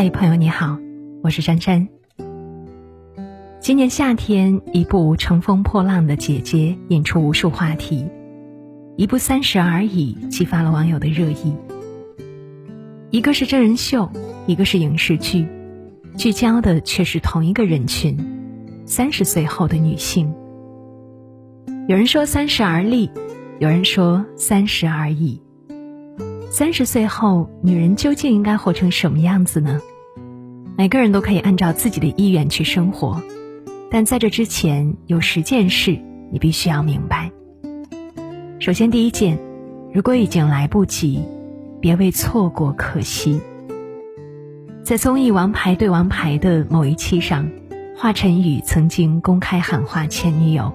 [0.00, 0.78] 嗨，朋友你好，
[1.24, 1.88] 我是珊珊。
[3.58, 8.06] 今年夏天，一部《乘风破浪的姐姐》引出无数话题，
[8.96, 11.52] 一部《三十而已》激发了网友的热议。
[13.10, 14.08] 一个是真人秀，
[14.46, 15.48] 一个是影视剧，
[16.16, 18.16] 聚焦的却是同一个人群——
[18.86, 20.32] 三十岁后的女性。
[21.88, 23.10] 有人说三十而立，
[23.58, 25.42] 有人说三十而已。
[26.50, 29.80] 三十岁后，女人究竟应该活成什么样子呢？
[30.78, 33.20] 每个人都可以按照自己的意愿去生活，
[33.90, 35.98] 但在这之前，有十件事
[36.30, 37.32] 你必须要明白。
[38.60, 39.36] 首先，第一件，
[39.92, 41.20] 如果已经来不及，
[41.80, 43.40] 别为错过可惜。
[44.84, 47.50] 在综艺《王牌对王牌》的某一期上，
[47.96, 50.72] 华晨宇曾经公开喊话前女友：“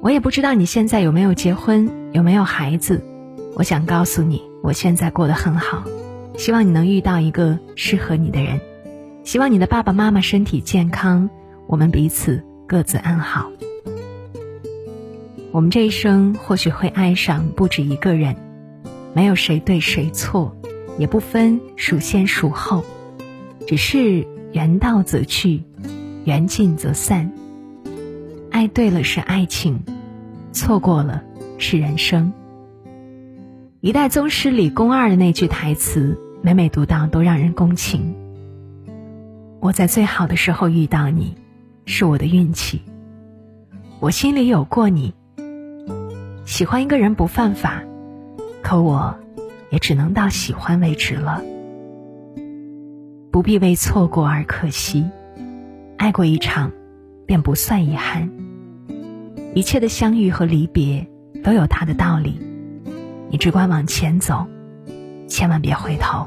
[0.00, 3.04] 我也不知道你现在有没有结婚，有没有孩子。”
[3.56, 5.84] 我想告诉你，我现在过得很好，
[6.38, 8.60] 希望你能遇到一个适合你的人，
[9.24, 11.28] 希望你的爸爸妈妈身体健康，
[11.66, 13.50] 我们彼此各自安好。
[15.50, 18.36] 我们这一生或许会爱上不止一个人，
[19.14, 20.56] 没有谁对谁错，
[20.96, 22.84] 也不分孰先孰后，
[23.66, 25.64] 只是缘到则去，
[26.24, 27.32] 缘尽则散。
[28.52, 29.82] 爱对了是爱情，
[30.52, 31.24] 错过了
[31.58, 32.32] 是人生。
[33.80, 38.14] 《一代宗师》李宫二的那句台词，每每读到都让人共情。
[39.60, 41.34] 我在最好的时候遇到你，
[41.84, 42.82] 是我的运气。
[43.98, 45.14] 我心里有过你。
[46.44, 47.82] 喜欢一个人不犯法，
[48.62, 49.18] 可我，
[49.70, 51.42] 也只能到喜欢为止了。
[53.32, 55.04] 不必为错过而可惜，
[55.96, 56.70] 爱过一场，
[57.26, 58.30] 便不算遗憾。
[59.54, 61.08] 一切的相遇和离别，
[61.42, 62.40] 都有它的道理。
[63.28, 64.46] 你只管往前走，
[65.28, 66.26] 千万别回头。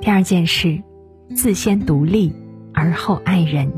[0.00, 0.82] 第二件事，
[1.36, 2.34] 自先独立，
[2.74, 3.70] 而后爱人。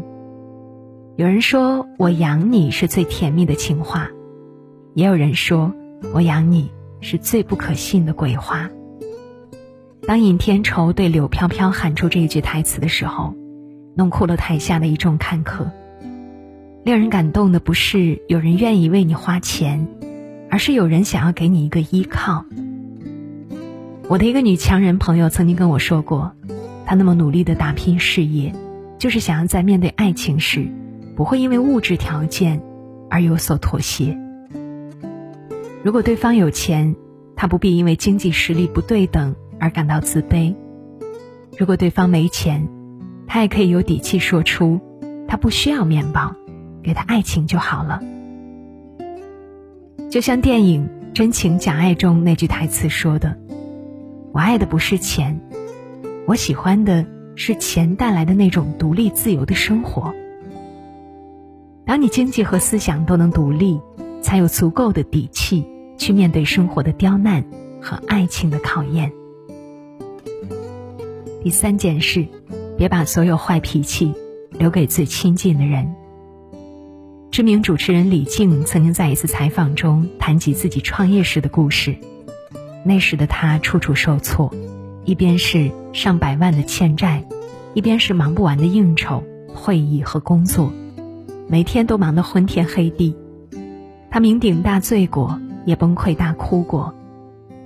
[1.16, 4.08] 有人说我养你是最甜蜜的情话，
[4.94, 5.74] 也有人说
[6.14, 8.70] 我养你是最不可信的鬼话。
[10.06, 13.34] 当尹天仇对柳飘飘喊出这一句台词的时候，
[13.94, 15.70] 弄哭了台下的一众看客。
[16.84, 19.86] 令人感动的不是有人愿意为你花钱。
[20.52, 22.44] 而是有人想要给你一个依靠。
[24.08, 26.32] 我的一个女强人朋友曾经跟我说过，
[26.84, 28.52] 她那么努力的打拼事业，
[28.98, 30.66] 就是想要在面对爱情时，
[31.16, 32.60] 不会因为物质条件
[33.08, 34.18] 而有所妥协。
[35.82, 36.94] 如果对方有钱，
[37.36, 40.54] 她不必因为经济实力不对等而感到自卑；
[41.56, 42.68] 如果对方没钱，
[43.26, 44.80] 她也可以有底气说出，
[45.26, 46.34] 她不需要面包，
[46.82, 48.00] 给他爱情就好了。
[50.10, 53.38] 就像电影《真情假爱》中那句台词说的
[54.32, 55.40] ：“我爱的不是钱，
[56.26, 57.06] 我喜欢的
[57.36, 60.14] 是钱带来的那种独立自由的生活。”
[61.84, 63.78] 当你经济和思想都能独立，
[64.22, 65.66] 才有足够的底气
[65.98, 67.44] 去面对生活的刁难
[67.80, 69.12] 和爱情的考验。
[71.42, 72.26] 第三件事，
[72.78, 74.14] 别把所有坏脾气
[74.52, 75.94] 留给最亲近的人。
[77.30, 81.96] 知名主持人李静曾经在一次采访中谈及自己创业时的故事。
[82.84, 84.52] 那时的他处处受挫，
[85.04, 87.24] 一边是上百万的欠债，
[87.74, 89.22] 一边是忙不完的应酬、
[89.54, 90.72] 会议和工作，
[91.48, 93.16] 每天都忙得昏天黑地。
[94.10, 96.94] 他酩酊大醉过，也崩溃大哭过，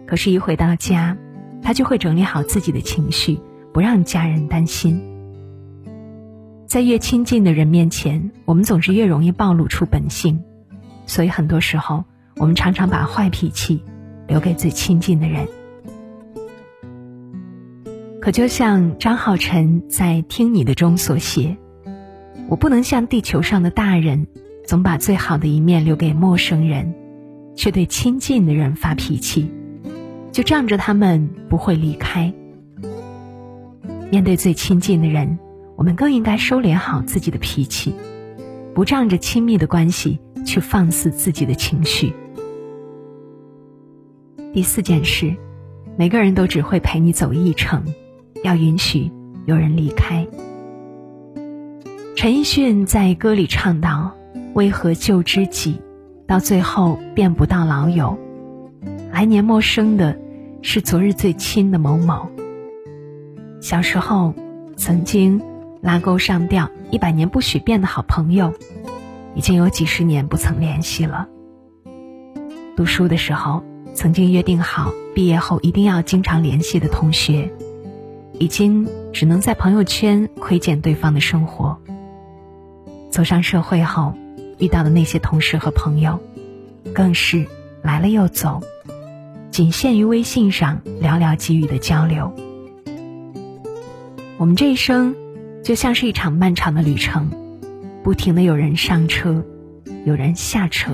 [0.07, 1.17] 可是，一回到家，
[1.63, 3.41] 他就会整理好自己的情绪，
[3.73, 5.01] 不让家人担心。
[6.67, 10.43] 在越亲近的人面前，我们总是越容易暴露出本性，
[11.07, 12.05] 所以很多时候，
[12.37, 13.83] 我们常常把坏脾气
[14.27, 15.47] 留给最亲近的人。
[18.21, 21.57] 可就像张浩晨在《听你的》中所写
[22.49, 24.27] ：“我不能像地球上的大人，
[24.67, 26.95] 总把最好的一面留给陌生人，
[27.55, 29.51] 却对亲近的人发脾气，
[30.33, 32.33] 就仗着他们不会离开。
[34.11, 35.39] 面对最亲近的人。”
[35.77, 37.95] 我们更应该收敛好自己的脾气，
[38.75, 42.15] 不仗着亲密的关系去放肆自己的情绪。
[44.57, 45.37] 第四件事，
[45.99, 47.85] 每个人都只会陪你走一程，
[48.43, 49.13] 要允许
[49.45, 50.27] 有人离开。
[52.17, 54.17] 陈奕迅在歌里唱道
[54.57, 55.79] ：“为何旧知己，
[56.27, 58.19] 到最后变不到老友？
[59.13, 60.19] 来年陌生的，
[60.63, 62.27] 是昨日最亲的某某。
[63.61, 64.33] 小时候，
[64.75, 65.39] 曾经。”
[65.83, 68.55] 拉钩上吊，一百年不许变的好朋友，
[69.35, 71.29] 已经有几十年不曾联系了。
[72.75, 73.63] 读书的时候，
[73.97, 77.51] 曾经约定好毕业后一定要经常联系的同学，
[78.39, 81.79] 已经只能在朋友圈窥见对方的生活。
[83.11, 84.13] 走上社会后，
[84.59, 86.21] 遇到的那些同事和朋友，
[86.93, 87.47] 更是
[87.81, 88.63] 来了又走，
[89.51, 92.31] 仅限于微信上寥寥几语的交流。
[94.37, 95.17] 我们这一生，
[95.65, 97.31] 就像是一场漫长的旅程，
[98.05, 99.43] 不停的有人上车，
[100.05, 100.93] 有人下车，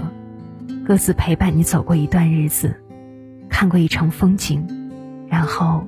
[0.87, 2.77] 各自陪伴你走过一段日子，
[3.53, 4.67] 看过一程风景，
[5.29, 5.87] 然后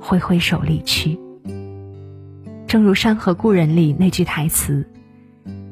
[0.00, 1.18] 挥挥手离去。
[2.66, 4.86] 正如《山河故人》里那句台词。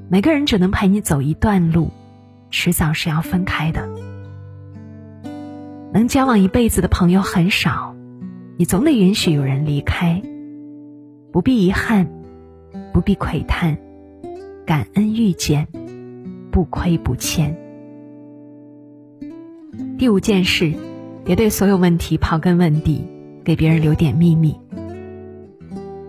[0.09, 1.91] 每个人只能陪你走一段路，
[2.51, 3.89] 迟早是要分开的。
[5.93, 7.97] 能交往一辈子的朋友很少，
[8.57, 10.23] 你总得允许有人离开。
[11.33, 12.07] 不必遗憾，
[12.93, 13.77] 不必喟叹，
[14.65, 15.67] 感恩遇见，
[16.53, 17.59] 不亏不欠。
[19.99, 20.75] 第五件事，
[21.25, 23.03] 别对所有问题刨根问底，
[23.43, 24.55] 给别人留点秘密。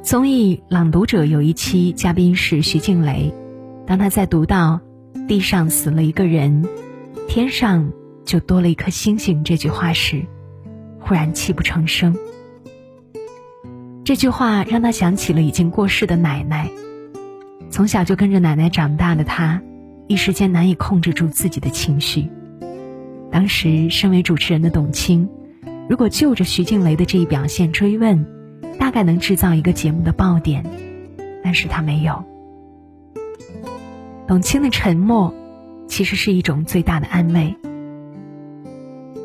[0.04, 3.34] 综艺《朗读者》有一期嘉宾是徐静蕾。
[3.88, 4.82] 当他在读到
[5.26, 6.68] “地上死了一个人，
[7.30, 7.90] 天上
[8.26, 10.22] 就多了一颗星星”这句话时，
[11.00, 12.14] 忽然泣不成声。
[14.04, 16.70] 这句话让他想起了已经过世的奶奶。
[17.70, 19.62] 从小就跟着奶奶长大的他，
[20.08, 22.30] 一时间难以控制住自己的情绪。
[23.31, 25.30] 当时身为主持人的董卿，
[25.89, 28.25] 如果就着徐静蕾的这一表现追问，
[28.80, 30.66] 大概能制造一个节目的爆点，
[31.44, 32.24] 但是他没有。
[34.27, 35.33] 董卿的沉默，
[35.88, 37.56] 其实是一种最大的安慰。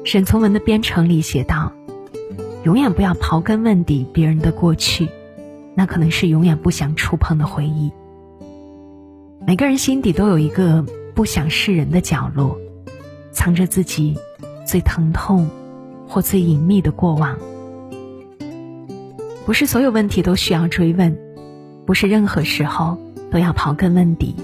[0.05, 1.73] 沈从文的《编程》里写道
[2.64, 5.08] ：“永远不要刨根问底别人的过去，
[5.75, 7.93] 那可能是永远不想触碰的回忆。
[9.47, 12.58] 每个人心底都有一个不想示人的角落，
[13.32, 14.17] 藏着自己
[14.67, 15.49] 最疼痛
[16.09, 17.38] 或最隐秘的过往。
[19.47, 21.17] 不是所有问题都需要追问，
[21.87, 22.99] 不是任何时候
[23.31, 24.35] 都要刨根问底。”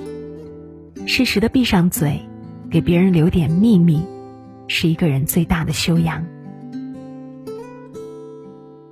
[1.07, 2.21] 适时的闭上嘴，
[2.69, 4.03] 给别人留点秘密，
[4.67, 6.27] 是一个人最大的修养。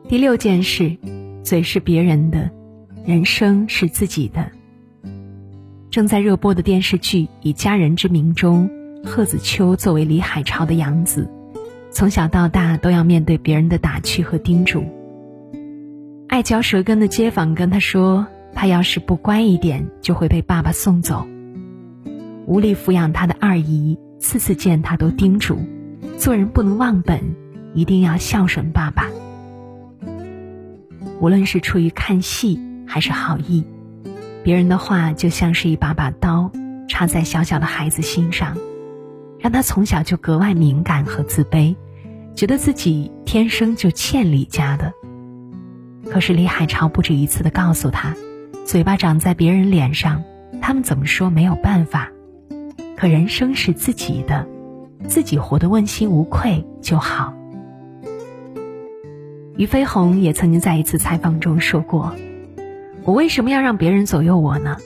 [0.09, 0.97] 第六件事，
[1.43, 2.49] 嘴是别人的，
[3.05, 4.49] 人生是自己的。
[5.91, 8.71] 正在热播的电视剧《以家人之名》中，
[9.05, 11.29] 贺子秋作为李海潮的养子，
[11.91, 14.85] 从小到大都要面对别人的打趣和叮嘱。
[16.27, 21.27] 爱嚼舌根的街坊跟他说：“他要是不乖一点，就会被爸爸送走。”
[22.47, 25.59] 无力抚养他的二姨，次次见他都叮嘱：
[26.19, 27.21] 做人不能忘本，
[27.75, 29.09] 一定要孝顺爸爸。
[31.21, 33.65] 无论是出于看戏还是好意，
[34.43, 36.51] 别人的话就像是一把把刀，
[36.89, 38.57] 插在小小的孩子心上，
[39.45, 41.77] 让他从小就格外敏感和自卑，
[42.35, 44.91] 觉得自己天生就欠李家的。
[46.11, 48.15] 可是李海潮不止一次的告诉他：
[48.65, 50.25] 嘴巴长在别人脸上，
[50.63, 52.11] 他们怎么说没有办法。
[52.97, 54.49] 可人生是自己的，
[55.09, 57.35] 自己活得问心无愧就好。
[59.59, 62.17] 俞飞鸿也曾经在一次采访中说过
[63.05, 64.79] ：“我为什么要让别人左右我呢？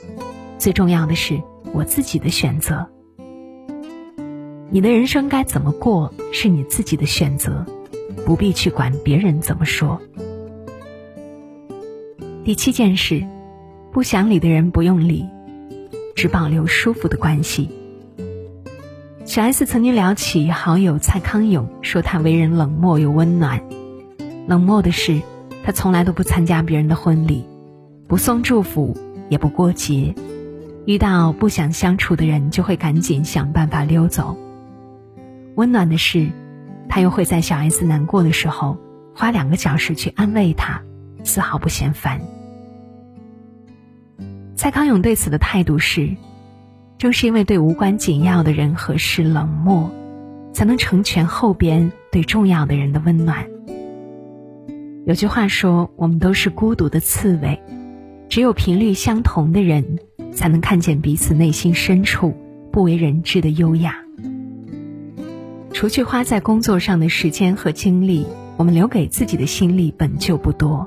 [0.57, 1.41] 最重要的是
[1.71, 2.89] 我自己的选择。
[4.71, 7.65] 你的人生该怎么过是你自己的选择，
[8.25, 9.99] 不必去管别人怎么说。”
[12.45, 13.25] 第七件事，
[13.91, 15.25] 不想理的人不用理，
[16.15, 17.69] 只保留舒服的关系。
[19.25, 23.61] 小 S 曾经聊起好友蔡康永，说他为人冷漠又温暖。
[24.47, 25.19] 冷漠的是，
[25.63, 27.43] 他从来都不参加别人的婚礼，
[28.07, 28.95] 不送祝福，
[29.29, 30.13] 也不过节。
[30.85, 34.35] 遇到不想相处的人，就会赶紧想办法溜走。
[35.55, 36.29] 温暖的是，
[36.87, 38.77] 他又会在小 S 难过的时候，
[39.15, 40.81] 花两个小时去安慰她，
[41.23, 42.21] 丝毫不嫌烦。
[44.55, 46.15] 蔡康永对此的态度是。
[46.97, 49.89] 正是因为对无关紧要的人和事冷漠，
[50.51, 53.47] 才能成全后边对重要的人的温暖。
[55.05, 57.57] 有句话说：“我们都是孤独的刺猬，
[58.27, 59.97] 只有频率相同的人，
[60.33, 62.35] 才能看见彼此内心深处
[62.69, 63.95] 不为人知的优雅。”
[65.79, 68.25] 除去花在工作上的时间和精力，
[68.57, 70.85] 我们留给自己的心力本就不多，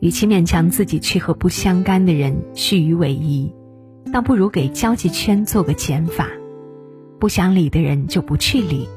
[0.00, 4.10] 与其勉强自己去和不相干的人虚与委蛇。
[4.10, 6.30] 倒不如给交际圈做个减法，
[7.20, 8.88] 不想理的人就不去理，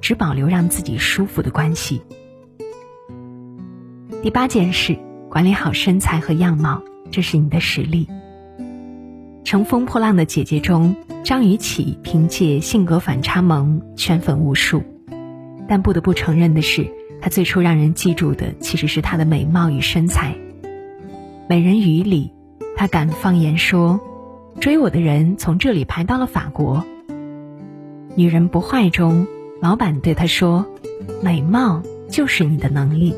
[0.00, 2.02] 只保留让自己舒服的关系。
[4.22, 4.96] 第八件事，
[5.28, 8.06] 管理好身材和样貌，这是你的实力。
[9.42, 14.82] 《乘风破浪的姐姐》中，张雨绮凭借性格反差萌圈粉无数，
[15.68, 20.34] 但不得不承认的是，她最初让人记住的其实是她的美貌与身材，
[21.48, 22.32] 美人鱼》里，
[22.76, 24.00] 她敢放言说
[24.60, 26.84] ：“追我的人从这里排到了法国。”
[28.16, 29.26] 《女人不坏》中，
[29.60, 30.66] 老板对她说
[31.22, 33.14] ：“美貌就是你的能力。”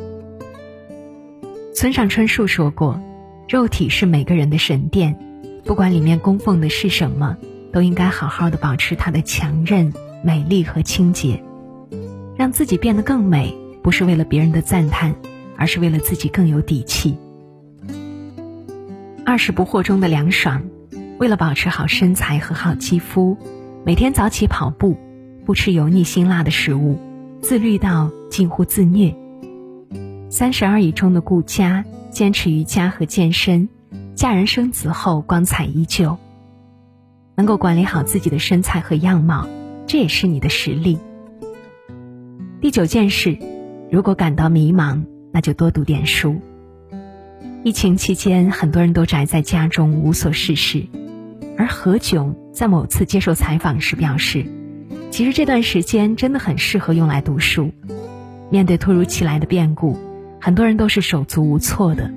[1.74, 3.00] 村上春树说过
[3.48, 5.16] ：“肉体是每个人的神殿，
[5.64, 7.38] 不管里面供奉的是什么，
[7.72, 11.42] 都应该好好的保持它的强韧、美丽和清洁，
[12.36, 13.56] 让自己变得更美。
[13.82, 15.16] 不是为了别人的赞叹，
[15.56, 17.16] 而是为了自己更有底气。”
[19.26, 20.62] 《二十不惑》中的凉爽，
[21.18, 23.36] 为了保持好身材和好肌肤，
[23.84, 24.96] 每天早起跑步，
[25.44, 26.96] 不吃油腻辛辣的食物，
[27.40, 29.12] 自律到近乎自虐。
[30.28, 33.68] 三十而已中的顾佳坚持瑜伽和健身，
[34.14, 36.16] 嫁人生子后光彩依旧。
[37.36, 39.48] 能够管理好自己的身材和样貌，
[39.86, 40.98] 这也是你的实力。
[42.60, 43.38] 第九件事，
[43.90, 46.40] 如果感到迷茫，那就多读点书。
[47.64, 50.86] 疫情期间，很多人都宅在家中无所事事，
[51.56, 54.46] 而何炅在某次接受采访时表示，
[55.10, 57.70] 其实这段时间真的很适合用来读书。
[58.50, 59.98] 面对突如其来的变故。
[60.44, 62.12] 很多人都是手足无措的，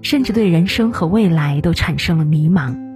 [0.00, 2.87] 甚至对人生和未来都产生了迷茫。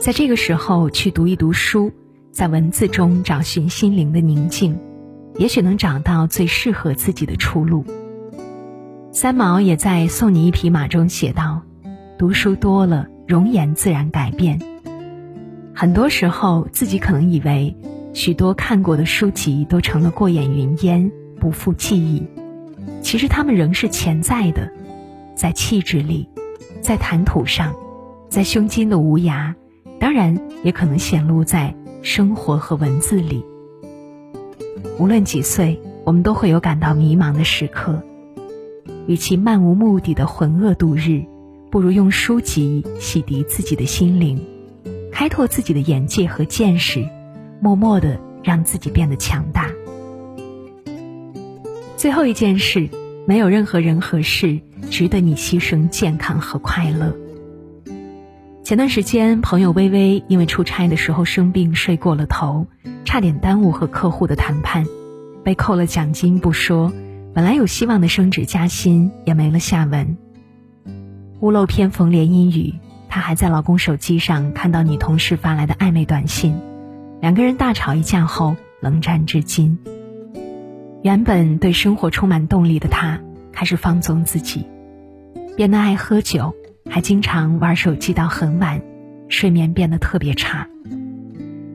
[0.00, 1.90] 在这个时候去读一读书，
[2.30, 4.78] 在文字中找寻心灵的宁静，
[5.36, 7.84] 也许能找到最适合自己的出路。
[9.10, 11.62] 三毛也在《送你一匹马》中写道
[12.18, 14.60] ：“读书多了，容颜自然改变。”
[15.74, 17.74] 很多时候，自己可能以为
[18.12, 21.10] 许多看过的书籍都成了过眼云烟，
[21.40, 22.22] 不复记忆。
[23.00, 24.70] 其实他们仍是潜在的，
[25.34, 26.28] 在气质里，
[26.80, 27.74] 在谈吐上，
[28.28, 29.54] 在胸襟的无涯，
[29.98, 33.44] 当然也可能显露在生活和文字里。
[34.98, 38.02] 无论几岁，我们都会有感到迷茫的时刻。
[39.06, 41.24] 与其漫无目的的浑噩度日，
[41.70, 44.42] 不如用书籍洗涤自己的心灵，
[45.12, 47.06] 开拓自己的眼界和见识，
[47.60, 49.70] 默默的让自己变得强大。
[51.96, 52.88] 最后一件事，
[53.26, 54.60] 没有任何人和事
[54.90, 57.16] 值得你牺牲健康和快乐。
[58.66, 62.66] 前段时间，朋友微微因为出差的时候生病睡过了头，
[63.04, 64.84] 差点耽误和客户的谈判，
[65.44, 66.92] 被扣了奖金不说，
[67.32, 70.16] 本来有希望的升职加薪也没了下文。
[71.38, 72.74] 屋漏偏逢连阴雨，
[73.08, 76.58] 她还在老公手机上看到女同事发来的暧昧短信，
[77.20, 79.78] 两个人大吵一架后冷战至今。
[81.04, 83.20] 原本对生活充满动力的她，
[83.52, 84.66] 开始放纵自己，
[85.56, 86.52] 变得爱喝酒，
[86.88, 88.80] 还经常玩手机到很晚，
[89.28, 90.66] 睡眠变得特别差。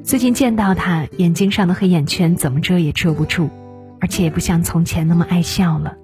[0.04, 3.50] 最近见到他，眼睛上的黑眼圈怎么遮也遮不住，
[4.00, 5.96] 而且也不像从前那么爱笑了。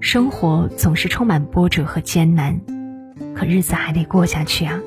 [0.00, 2.60] 生活总是充满波折和艰难，
[3.34, 4.80] 可日子还得过下去啊！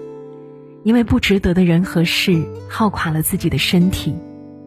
[0.83, 4.15] 因为不值得的人和事耗垮了自己的身体，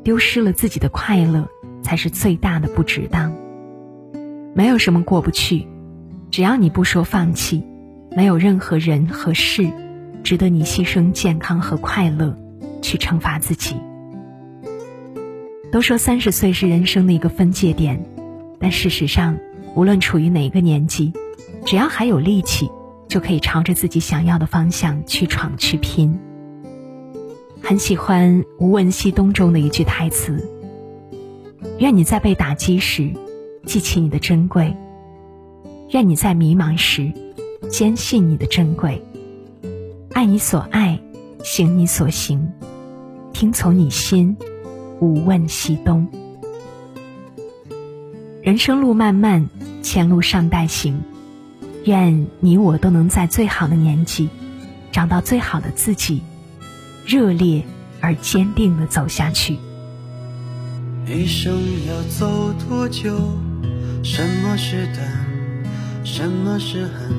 [0.02, 1.48] 丢失了自己的快乐。
[1.84, 3.30] 才是最大的不值当。
[4.54, 5.68] 没有什么过不去，
[6.34, 7.62] 只要你不说放弃，
[8.10, 9.70] 没有任何人和事
[10.24, 12.36] 值得你牺牲健康和快乐
[12.82, 13.76] 去惩罚自己。
[15.70, 18.04] 都说三十岁是人生的一个分界点，
[18.58, 19.38] 但事实上，
[19.76, 21.12] 无论处于哪个年纪，
[21.64, 22.68] 只要还有力气，
[23.06, 26.18] 就可以朝着自己想要的方向去闯去拼。
[27.62, 30.50] 很喜欢《无问西东》中的一句台词。
[31.78, 33.08] 愿你在被打击时，
[33.66, 34.74] 记起你的珍贵；
[35.94, 37.12] 愿你在迷茫时，
[37.70, 39.00] 坚信你的珍贵。
[40.10, 41.00] 爱你所爱，
[41.44, 42.50] 行你所行，
[43.32, 44.36] 听从你心，
[44.98, 46.08] 无问西东。
[48.42, 49.48] 人生路漫漫，
[49.84, 51.00] 前路尚待行。
[51.84, 54.28] 愿你我都能在最好的年纪，
[54.90, 56.22] 找到最好的自己，
[57.06, 57.62] 热烈
[58.00, 59.58] 而坚定的走下去。
[61.06, 63.16] 一生要走多久？
[64.02, 65.23] 什么是等？
[66.04, 67.10] 什么是恨？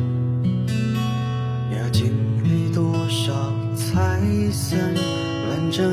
[1.71, 2.13] 要经
[2.43, 3.33] 历多少
[3.75, 4.79] 才算
[5.49, 5.83] 完整？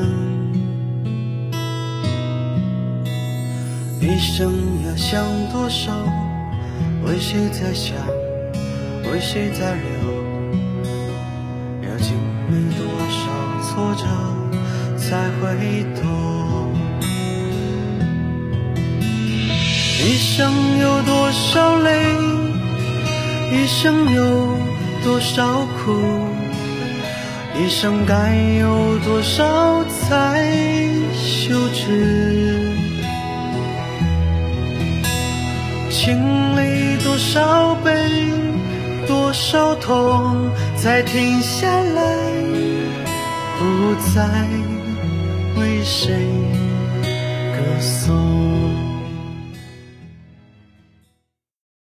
[3.99, 4.53] 一生
[4.85, 5.91] 要想多少？
[7.05, 7.97] 为谁在想？
[9.11, 9.83] 为谁在流？
[11.81, 12.15] 要经
[12.47, 13.23] 历多少
[13.63, 14.05] 挫折
[14.97, 16.71] 才会懂？
[20.05, 21.89] 一生有多少泪，
[23.53, 24.57] 一生有
[25.03, 25.93] 多少苦，
[27.55, 30.43] 一生该有多少才
[31.13, 32.71] 羞耻？
[35.91, 36.17] 经
[36.57, 37.93] 历多少悲，
[39.07, 42.01] 多少痛，才停下来，
[43.59, 44.27] 不再
[45.61, 46.11] 为谁
[47.53, 48.82] 歌颂。